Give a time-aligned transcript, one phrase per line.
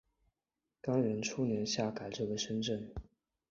[0.81, 2.73] 干元初年复改置为深州。